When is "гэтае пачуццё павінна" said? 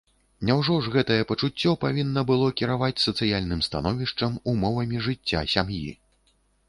0.95-2.23